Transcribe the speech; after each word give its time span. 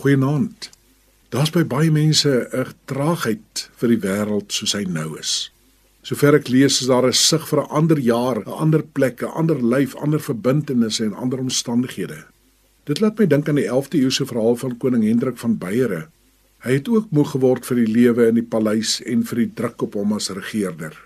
Goeienaand. 0.00 0.70
Daar's 1.28 1.50
by 1.52 1.60
baie 1.68 1.90
mense 1.92 2.30
'n 2.56 2.72
traagheid 2.88 3.68
vir 3.80 3.88
die 3.88 4.00
wêreld 4.00 4.48
soos 4.48 4.72
hy 4.72 4.84
nou 4.88 5.18
is. 5.18 5.52
Sover 6.02 6.34
ek 6.38 6.48
lees 6.48 6.80
is 6.80 6.86
daar 6.88 7.06
'n 7.06 7.12
sig 7.12 7.44
vir 7.48 7.60
'n 7.60 7.68
ander 7.68 7.98
jaar, 7.98 8.38
'n 8.40 8.48
ander 8.64 8.82
plek, 8.82 9.22
'n 9.22 9.36
ander 9.36 9.60
lyf, 9.62 9.94
ander 9.96 10.20
verbintenisse 10.20 11.04
en 11.04 11.12
ander 11.12 11.38
omstandighede. 11.38 12.24
Dit 12.84 13.00
laat 13.00 13.18
my 13.18 13.26
dink 13.26 13.48
aan 13.48 13.60
die 13.60 13.68
11de 13.68 13.98
eeuse 13.98 14.26
verhaal 14.26 14.56
van 14.56 14.78
koning 14.78 15.04
Hendrik 15.04 15.36
van 15.36 15.58
Beiere. 15.58 16.08
Hy 16.58 16.72
het 16.72 16.88
ook 16.88 17.10
moeg 17.10 17.30
geword 17.30 17.66
vir 17.66 17.76
die 17.76 17.92
lewe 17.92 18.26
in 18.26 18.34
die 18.34 18.48
paleis 18.48 19.02
en 19.02 19.24
vir 19.24 19.36
die 19.36 19.52
druk 19.54 19.82
op 19.82 19.94
hom 19.94 20.12
as 20.12 20.30
regerder. 20.30 20.96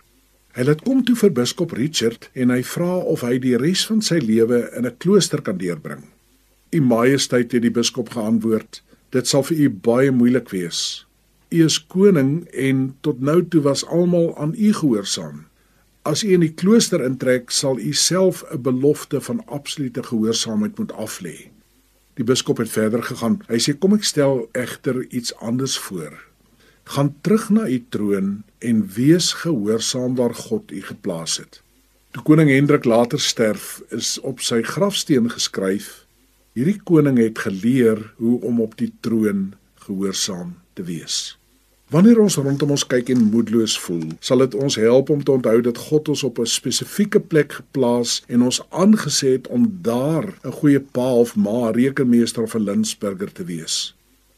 Hy 0.52 0.62
laat 0.62 0.82
kom 0.82 1.04
toe 1.04 1.16
vir 1.16 1.30
biskop 1.30 1.72
Richard 1.72 2.30
en 2.32 2.50
hy 2.50 2.62
vra 2.62 2.96
of 2.96 3.20
hy 3.20 3.38
die 3.38 3.56
res 3.56 3.86
van 3.86 4.02
sy 4.02 4.18
lewe 4.18 4.70
in 4.76 4.86
'n 4.86 4.96
klooster 4.98 5.42
kan 5.42 5.58
deurbring. 5.58 6.14
U 6.74 6.80
Majesteit 6.80 7.52
het 7.52 7.62
die 7.62 7.70
biskop 7.70 8.08
geantwoord: 8.10 8.82
"Dit 9.14 9.28
sal 9.30 9.44
vir 9.46 9.60
u 9.64 9.70
baie 9.70 10.10
moeilik 10.10 10.48
wees. 10.50 11.06
U 11.54 11.64
is 11.64 11.78
koning 11.86 12.48
en 12.50 12.96
tot 13.06 13.20
nou 13.20 13.44
toe 13.46 13.60
was 13.62 13.84
almal 13.86 14.32
aan 14.42 14.54
u 14.58 14.72
gehoorsaam. 14.74 15.44
As 16.02 16.24
u 16.24 16.32
in 16.34 16.42
die 16.42 16.52
klooster 16.52 17.04
intrek, 17.04 17.50
sal 17.54 17.78
u 17.78 17.92
self 17.92 18.42
'n 18.50 18.62
belofte 18.62 19.20
van 19.20 19.44
absolute 19.46 20.02
gehoorsaamheid 20.02 20.78
moet 20.78 20.92
aflê." 20.92 21.36
Die 22.14 22.24
biskop 22.24 22.56
het 22.56 22.68
verder 22.68 23.02
gegaan. 23.02 23.42
Hy 23.48 23.58
sê: 23.58 23.78
"Kom 23.78 23.94
ek 23.94 24.04
stel 24.04 24.48
egter 24.52 25.06
iets 25.10 25.34
anders 25.34 25.78
voor. 25.78 26.12
Gaan 26.84 27.14
terug 27.20 27.50
na 27.50 27.68
u 27.68 27.84
troon 27.88 28.42
en 28.58 28.88
wees 28.94 29.32
gehoorsaam 29.32 30.14
waar 30.14 30.34
God 30.34 30.70
u 30.70 30.82
geplaas 30.82 31.36
het." 31.36 31.62
Toe 32.10 32.22
koning 32.22 32.50
Hendrik 32.50 32.84
later 32.84 33.20
sterf, 33.20 33.82
is 33.88 34.20
op 34.20 34.40
sy 34.40 34.62
grafsteen 34.62 35.30
geskryf: 35.30 36.03
Hierdie 36.54 36.78
koning 36.86 37.16
het 37.18 37.40
geleer 37.42 37.98
hoe 38.22 38.36
om 38.46 38.60
op 38.62 38.76
die 38.78 38.92
troon 39.02 39.56
gehoorsaam 39.82 40.52
te 40.78 40.84
wees. 40.86 41.34
Wanneer 41.90 42.20
ons 42.22 42.36
rondom 42.38 42.70
ons 42.76 42.84
kyk 42.86 43.10
en 43.10 43.24
moedeloos 43.32 43.74
voel, 43.82 44.04
sal 44.22 44.44
dit 44.44 44.54
ons 44.62 44.76
help 44.78 45.10
om 45.10 45.24
te 45.26 45.34
onthou 45.34 45.56
dat 45.66 45.80
God 45.88 46.12
ons 46.14 46.22
op 46.22 46.38
'n 46.38 46.46
spesifieke 46.46 47.20
plek 47.20 47.58
geplaas 47.58 48.22
en 48.28 48.46
ons 48.46 48.62
aangesê 48.70 49.34
het 49.34 49.48
om 49.48 49.66
daar 49.82 50.38
'n 50.44 50.54
goeie 50.60 50.80
pa 50.80 51.10
of 51.24 51.34
ma, 51.36 51.70
rekenmeester 51.70 52.42
of 52.42 52.54
'n 52.54 52.64
linsburger 52.70 53.32
te 53.32 53.44
wees. 53.44 53.94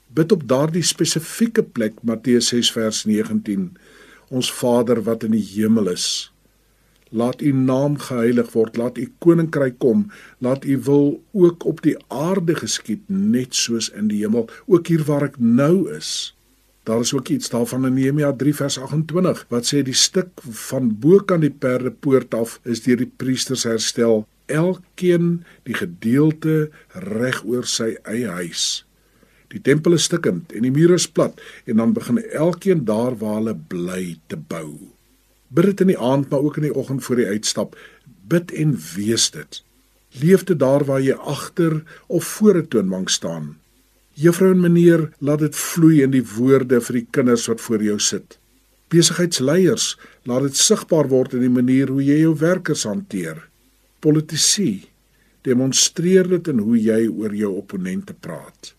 Bid 0.08 0.32
op 0.32 0.48
daardie 0.48 0.82
spesifieke 0.82 1.62
plek 1.62 1.92
Matteus 2.02 2.48
6 2.48 2.72
vers 2.72 3.04
19. 3.04 3.76
Ons 4.28 4.52
Vader 4.52 5.02
wat 5.02 5.22
in 5.22 5.30
die 5.30 5.48
hemel 5.54 5.88
is, 5.88 6.32
Laat 7.16 7.40
u 7.40 7.52
naam 7.56 7.96
geheilig 7.96 8.52
word, 8.52 8.76
laat 8.76 8.98
u 9.00 9.06
koninkryk 9.24 9.78
kom, 9.80 10.06
laat 10.44 10.64
u 10.68 10.76
wil 10.84 11.06
ook 11.32 11.64
op 11.64 11.80
die 11.82 11.96
aarde 12.12 12.54
geskied 12.58 13.06
net 13.08 13.56
soos 13.56 13.88
in 13.88 14.10
die 14.12 14.20
hemel, 14.20 14.50
ook 14.66 14.90
hier 14.92 15.04
waar 15.08 15.24
ek 15.30 15.38
nou 15.40 15.86
is. 15.96 16.36
Daar 16.86 17.00
is 17.00 17.14
ook 17.16 17.28
iets 17.28 17.48
daarvan 17.50 17.86
in 17.86 17.96
Nehemia 17.96 18.32
3 18.32 18.54
vers 18.54 18.78
28 18.78 19.46
wat 19.50 19.66
sê 19.66 19.80
die 19.82 19.96
stuk 19.96 20.44
van 20.68 20.92
bokant 21.02 21.42
die 21.42 21.50
perdepoort 21.50 22.34
af 22.36 22.58
is 22.62 22.84
deur 22.84 23.00
die 23.00 23.10
priesters 23.10 23.64
herstel, 23.66 24.26
elkeen 24.46 25.40
die 25.66 25.74
gedeelte 25.74 26.68
reg 27.08 27.40
oor 27.48 27.66
sy 27.66 27.96
eie 28.04 28.28
huis. 28.38 28.84
Die 29.50 29.62
tempel 29.62 29.96
is 29.96 30.06
stukkend 30.06 30.52
en 30.52 30.68
die 30.68 30.74
mure 30.74 31.00
is 31.00 31.08
plat 31.08 31.40
en 31.64 31.82
dan 31.82 31.96
begin 31.96 32.20
elkeen 32.28 32.84
daar 32.84 33.18
waar 33.18 33.40
hulle 33.40 33.56
bly 33.72 34.18
te 34.30 34.38
bou. 34.38 34.95
Bid 35.48 35.70
dit 35.70 35.84
in 35.84 35.92
die 35.92 35.98
aand 35.98 36.30
maar 36.30 36.42
ook 36.42 36.56
in 36.58 36.66
die 36.66 36.74
oggend 36.74 37.04
voor 37.04 37.20
jy 37.20 37.36
uitstap. 37.38 37.76
Bid 38.26 38.52
en 38.52 38.74
wees 38.94 39.30
dit. 39.30 39.62
Leef 40.20 40.44
dit 40.48 40.58
daar 40.58 40.84
waar 40.88 41.02
jy 41.02 41.14
agter 41.14 41.82
of 42.06 42.24
voor 42.24 42.58
'n 42.62 42.68
toonbank 42.68 43.08
staan. 43.08 43.56
Juffrou 44.12 44.52
en 44.52 44.60
meneer, 44.60 45.12
laat 45.18 45.38
dit 45.38 45.56
vloei 45.56 46.02
in 46.02 46.10
die 46.10 46.24
woorde 46.24 46.80
vir 46.80 46.92
die 46.92 47.06
kinders 47.10 47.46
wat 47.46 47.60
voor 47.60 47.82
jou 47.82 47.98
sit. 47.98 48.38
Besigheidsleiers, 48.88 49.98
laat 50.22 50.42
dit 50.42 50.56
sigbaar 50.56 51.08
word 51.08 51.32
in 51.32 51.40
die 51.40 51.50
manier 51.50 51.88
hoe 51.88 52.04
jy 52.04 52.18
jou 52.20 52.36
werkers 52.38 52.84
hanteer. 52.84 53.48
Politici, 53.98 54.88
demonstreer 55.42 56.28
dit 56.28 56.48
in 56.48 56.58
hoe 56.58 56.78
jy 56.80 57.08
oor 57.08 57.34
jou 57.34 57.52
opponente 57.56 58.14
praat. 58.14 58.74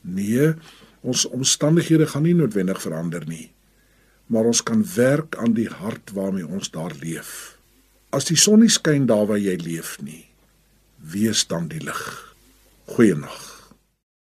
Nee, 0.00 0.54
ons 1.00 1.26
omstandighede 1.26 2.06
gaan 2.06 2.22
nie 2.22 2.34
noodwendig 2.34 2.82
verander 2.82 3.26
nie 3.26 3.50
maar 4.28 4.48
ons 4.48 4.62
kan 4.62 4.84
werk 4.94 5.36
aan 5.40 5.56
die 5.56 5.68
hart 5.68 6.12
waarmee 6.16 6.46
ons 6.46 6.70
daar 6.70 6.92
leef. 7.00 7.56
As 8.12 8.28
die 8.28 8.38
son 8.40 8.62
nie 8.64 8.72
skyn 8.72 9.08
daar 9.08 9.26
waar 9.28 9.40
jy 9.40 9.56
leef 9.60 9.96
nie, 10.04 10.24
wees 11.00 11.46
dan 11.48 11.68
die 11.72 11.82
lig. 11.84 12.02
Goeienaand. 12.88 13.57